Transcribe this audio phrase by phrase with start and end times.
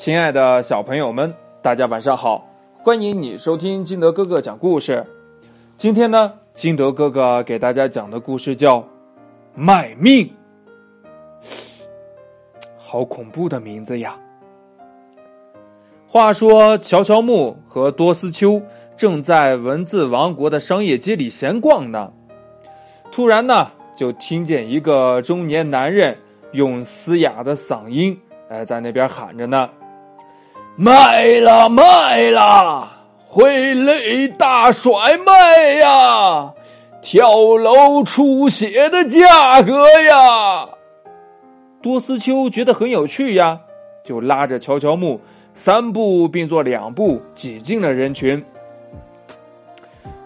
[0.00, 2.42] 亲爱的小朋友们，大家晚上好！
[2.78, 5.04] 欢迎你收听金德哥哥讲故事。
[5.76, 8.78] 今天呢，金德哥哥给大家讲的故事叫
[9.54, 10.26] 《卖命》，
[12.78, 14.16] 好恐怖的名字呀！
[16.08, 18.62] 话说，乔乔木和多斯秋
[18.96, 22.10] 正在文字王国的商业街里闲逛呢，
[23.12, 26.16] 突然呢，就听见一个中年男人
[26.52, 29.68] 用嘶哑的嗓音，哎，在那边喊着呢。
[30.82, 32.90] 卖了卖了，
[33.26, 36.54] 挥泪大甩卖呀！
[37.02, 40.70] 跳楼出血的价格呀！
[41.82, 43.60] 多斯秋觉得很有趣呀，
[44.06, 45.20] 就拉着乔乔木
[45.52, 48.42] 三步并作两步挤进了人群。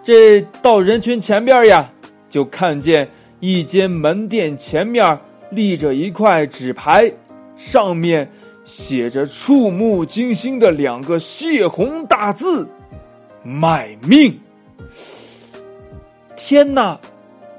[0.05, 1.91] 这到人群前边呀，
[2.31, 3.09] 就看见
[3.41, 5.19] 一间门店前面
[5.51, 7.13] 立着一块纸牌，
[7.57, 8.31] 上面。
[8.65, 12.69] 写着触目惊心的两个血红大字
[13.45, 14.41] ：“卖命！”
[16.37, 16.99] 天哪！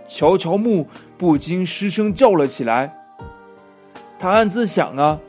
[0.07, 2.93] 乔乔木不禁失声叫了起来。
[4.19, 5.19] 他暗自想啊：“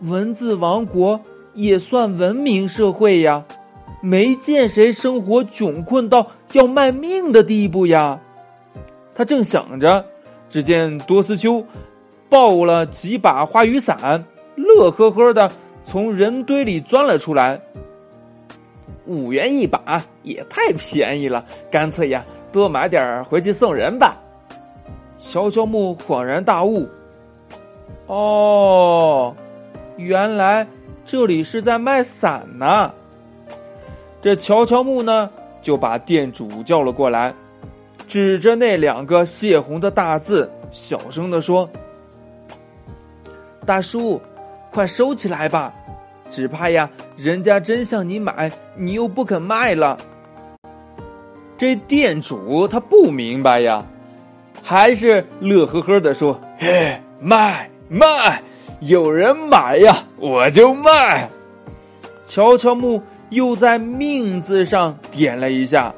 [0.00, 1.20] 文字王国
[1.54, 3.44] 也算文明社会呀，
[4.02, 8.20] 没见谁生活窘困到要卖命的地步呀。”
[9.14, 10.04] 他正想着，
[10.48, 11.64] 只见多斯秋
[12.28, 14.24] 抱了几把花雨伞。
[14.56, 15.50] 乐呵呵的
[15.84, 17.60] 从人堆里钻了出来，
[19.06, 24.16] 五元一把也太便宜了，干脆呀多买点回去送人吧。
[25.18, 26.88] 乔乔木恍然大悟，
[28.06, 29.34] 哦，
[29.96, 30.66] 原来
[31.04, 32.92] 这里是在卖伞呢。
[34.22, 35.30] 这乔乔木呢
[35.62, 37.34] 就把店主叫了过来，
[38.06, 41.68] 指着那两个血红的大字，小声的说
[43.66, 44.20] ：“大叔。”
[44.72, 45.72] 快收起来吧，
[46.30, 49.96] 只怕呀，人家真向你买，你又不肯卖了。
[51.56, 53.84] 这店主他不明白呀，
[54.62, 58.42] 还是乐呵呵的说：“嘿，卖卖，
[58.80, 61.28] 有人买呀，我就卖。”
[62.26, 65.92] 乔乔木又在“命”字上点了一下，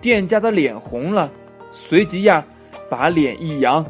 [0.00, 1.30] 店家的脸红了，
[1.72, 2.44] 随即呀，
[2.90, 3.84] 把脸一扬。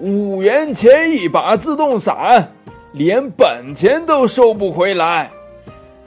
[0.00, 2.52] 五元钱一把自动伞，
[2.92, 5.30] 连本钱都收不回来，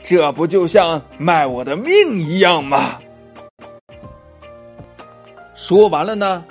[0.02, 2.97] 这不就像卖我的命一样吗？
[5.56, 6.44] 说完了呢，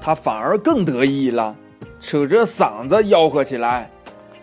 [0.00, 1.54] 他反而更得意了，
[2.00, 3.88] 扯着嗓子吆喝起来：“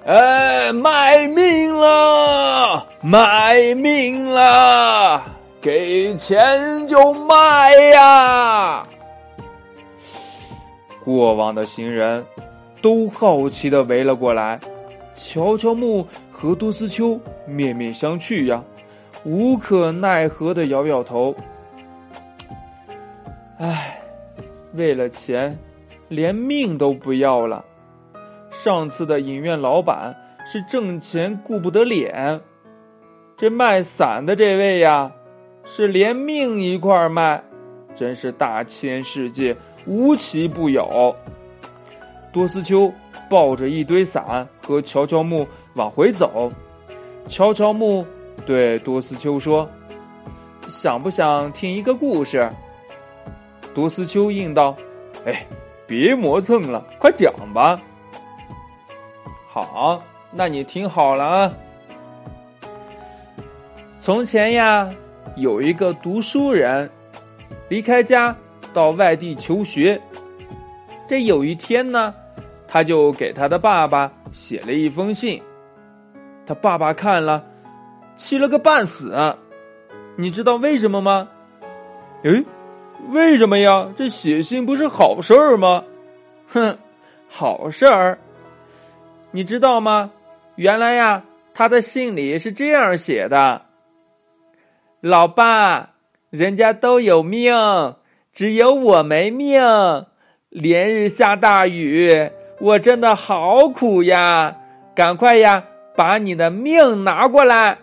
[0.05, 5.21] 哎，卖命了，卖命了，
[5.61, 8.83] 给钱就卖呀！”
[11.03, 12.25] 过往的行人。
[12.85, 14.59] 都好奇的围了过来，
[15.15, 18.63] 乔乔木和多斯丘面面相觑呀，
[19.23, 21.35] 无可奈何的摇摇头。
[23.57, 23.99] 唉，
[24.75, 25.57] 为了钱，
[26.09, 27.65] 连命都不要了。
[28.51, 30.15] 上次的影院老板
[30.45, 32.39] 是挣钱顾不得脸，
[33.35, 35.11] 这卖伞的这位呀，
[35.63, 37.43] 是连命一块卖，
[37.95, 39.57] 真是大千世界
[39.87, 41.15] 无奇不有。
[42.35, 42.91] 多斯秋
[43.29, 46.51] 抱着一堆伞和乔乔木往回走，
[47.29, 48.05] 乔乔木
[48.45, 49.65] 对多斯秋说
[50.67, 52.49] ：“想不想听一个故事？”
[53.73, 54.75] 多斯秋应道
[55.25, 55.47] ：“哎，
[55.87, 57.81] 别磨蹭了，快讲吧。”
[59.47, 61.53] 好，那你听好了啊。
[63.97, 64.93] 从前呀，
[65.37, 66.91] 有一个读书人，
[67.69, 68.35] 离开家
[68.73, 70.01] 到外地求学。
[71.07, 72.13] 这有一天呢。
[72.75, 75.41] 他就给他的爸爸写了一封信，
[76.45, 77.41] 他爸爸看了，
[78.17, 79.15] 气了个半死。
[80.17, 81.29] 你知道为什么吗？
[82.23, 82.43] 诶，
[83.07, 83.93] 为什么呀？
[83.95, 85.85] 这写信不是好事儿吗？
[86.49, 86.77] 哼，
[87.29, 88.19] 好事儿。
[89.31, 90.11] 你知道吗？
[90.55, 91.23] 原来呀，
[91.53, 93.61] 他的信里是这样写的
[94.99, 95.91] ：“老爸，
[96.29, 97.53] 人家都有命，
[98.33, 99.61] 只有我没命，
[100.49, 104.57] 连日下大雨。”我真的好苦呀！
[104.95, 105.65] 赶快呀，
[105.95, 107.79] 把你的命拿过来！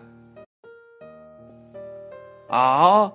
[2.48, 3.12] 啊，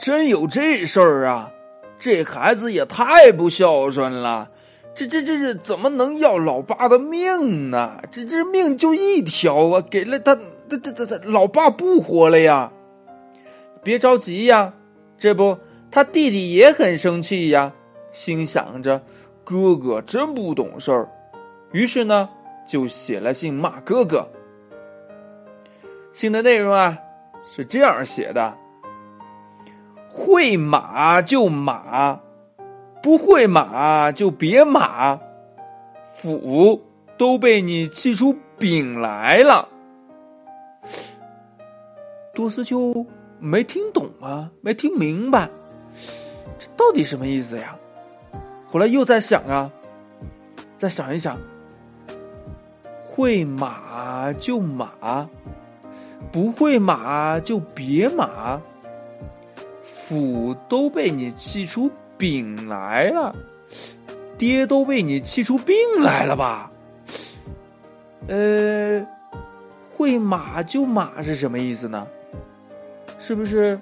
[0.00, 1.50] 真有这事儿啊！
[1.98, 4.50] 这孩子也太不孝顺了！
[4.94, 8.00] 这这这这怎么能要老爸的命呢？
[8.10, 9.84] 这这命就一条啊！
[9.88, 12.72] 给了他，他他他他老爸不活了呀！
[13.82, 14.74] 别着急呀，
[15.18, 15.58] 这不
[15.90, 17.72] 他弟弟也很生气呀，
[18.10, 19.02] 心想着。
[19.46, 21.08] 哥哥真不懂事儿，
[21.70, 22.28] 于是呢，
[22.66, 24.28] 就写了信骂哥哥。
[26.12, 26.98] 信的内容啊
[27.44, 28.56] 是这样写的：
[30.10, 32.18] 会马就马，
[33.00, 35.20] 不会马就别马，
[36.08, 36.82] 斧
[37.16, 39.68] 都被你气出柄来了。
[42.34, 43.06] 多斯丘
[43.38, 45.48] 没听懂啊，没听明白，
[46.58, 47.78] 这到底什么意思呀？
[48.68, 49.70] 后来又在想啊，
[50.76, 51.38] 再想一想，
[53.04, 55.26] 会马就马，
[56.32, 58.60] 不会马就别马，
[59.82, 63.34] 府都被你气出柄来了，
[64.36, 66.70] 爹都被你气出病来了吧？
[68.28, 69.06] 呃，
[69.96, 72.06] 会马就马是什么意思呢？
[73.18, 73.78] 是不是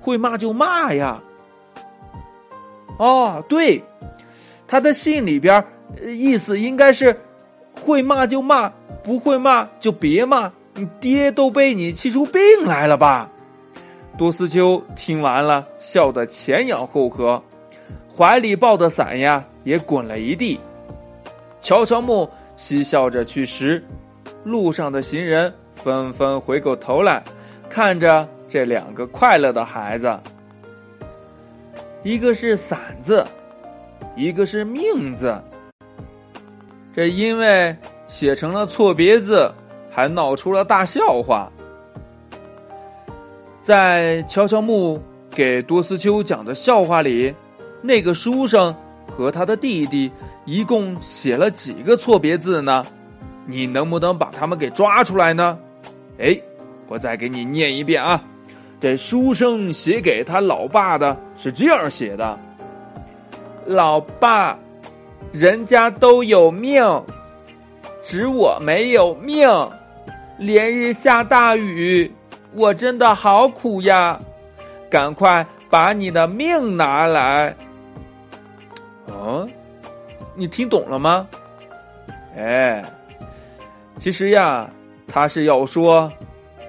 [0.00, 1.22] 会骂就骂呀？
[2.98, 3.82] 哦，对，
[4.66, 5.64] 他的信里边
[6.02, 7.18] 意思应该是
[7.80, 8.68] 会骂就骂，
[9.02, 10.52] 不会骂就别骂。
[10.74, 13.30] 你爹都被你气出病来了吧？
[14.18, 17.42] 多斯秋听完了，笑得前仰后合，
[18.16, 20.58] 怀里抱的伞呀也滚了一地。
[21.60, 23.84] 乔乔木嬉笑着去时，
[24.44, 27.22] 路上的行人纷纷回过头来
[27.68, 28.28] 看着。
[28.46, 30.16] 这两个快乐的孩子，
[32.04, 33.24] 一个是伞字，
[34.16, 35.40] 一个是命字。
[36.92, 39.52] 这因为写成了错别字，
[39.90, 41.50] 还闹出了大笑话。
[43.62, 47.34] 在乔乔木给多斯秋讲的笑话里，
[47.82, 48.74] 那个书生
[49.10, 50.12] 和他的弟弟
[50.44, 52.82] 一共写了几个错别字呢？
[53.46, 55.58] 你能不能把他们给抓出来呢？
[56.18, 56.38] 哎，
[56.88, 58.22] 我再给你念一遍啊。
[58.80, 62.38] 这书生写给他老爸的是这样写的
[63.66, 64.58] ：“老爸，
[65.32, 66.82] 人家都有命，
[68.02, 69.48] 只我没有命。
[70.38, 72.12] 连日下大雨，
[72.54, 74.18] 我真的好苦呀！
[74.90, 77.54] 赶快把你的命拿来。”
[79.06, 79.48] 哦，
[80.34, 81.26] 你听懂了吗？
[82.36, 82.82] 哎，
[83.96, 84.68] 其实呀，
[85.06, 86.10] 他是要说，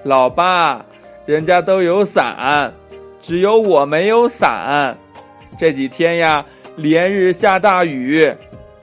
[0.04, 0.84] 老爸。
[1.26, 2.72] 人家都有伞，
[3.20, 4.96] 只有我没有伞。
[5.58, 8.32] 这几天呀，连日下大雨，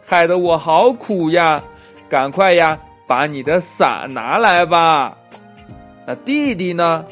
[0.06, 1.64] 害得我好苦呀！
[2.10, 5.18] 赶快呀，把你的伞拿来吧。
[6.06, 7.06] 那弟弟呢？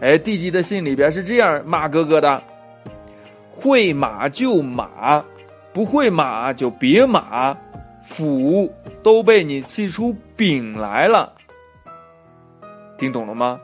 [0.00, 2.42] 哎，弟弟的信里边是这样骂哥哥的：
[3.50, 5.22] 会马就马，
[5.72, 7.56] 不会马就别马，
[8.02, 8.72] 斧
[9.02, 11.32] 都被你气出柄来了。
[12.98, 13.60] 听懂了吗？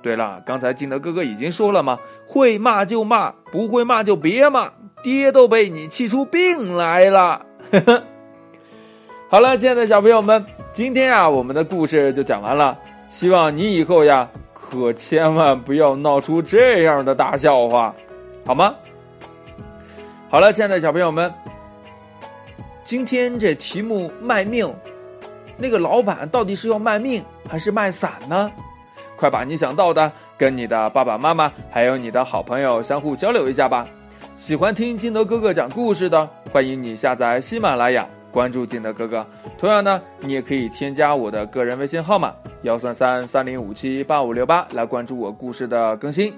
[0.00, 1.96] 对了，刚才金德哥哥已经说了嘛，
[2.32, 4.70] 会骂就骂，不会骂就别骂，
[5.02, 7.44] 爹都被你气出病来了。
[9.28, 10.42] 好了，亲爱的小朋友们，
[10.72, 12.78] 今天啊，我们的故事就讲完了。
[13.10, 17.94] 希望你以后呀，可千万不要闹出这样的大笑话，
[18.46, 18.74] 好吗？
[20.30, 21.30] 好了，亲爱的小朋友们，
[22.82, 24.74] 今天这题目卖命，
[25.58, 28.50] 那个老板到底是要卖命还是卖伞呢？
[29.18, 33.86] 快把你想到的跟你的爸爸妈妈还有你的好朋友相互交流一下吧。
[34.36, 39.24] 喜欢听金德哥哥讲故事的，欢迎你下载喜马拉雅，关注金德哥哥。
[39.58, 42.32] 同样呢，你也可以添加我的个人微信号码
[42.62, 46.32] 幺三三三零五七八五六八来关注我故事的更新。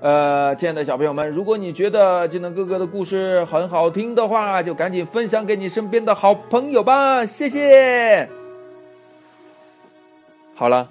[0.00, 7.26] 呃，亲爱的小朋友们，如果你觉得金德哥哥的故事很好听的话，就赶紧分享给你身边的好朋友吧。
[7.26, 8.28] 谢谢。
[10.54, 10.88] 好了。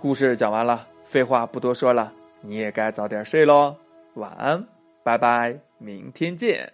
[0.00, 3.76] 故事讲完了，废话不多说了，你也该早点睡喽。
[4.14, 4.66] 晚安，
[5.04, 6.72] 拜拜，明天见。